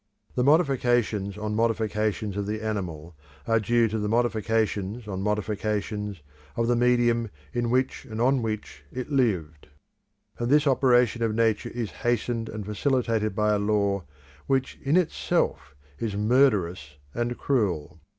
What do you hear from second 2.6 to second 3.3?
animal